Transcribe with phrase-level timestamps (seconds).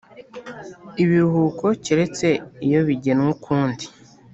[1.03, 2.27] ibiruhuko keretse
[2.65, 3.85] iyo bigenwe ukundi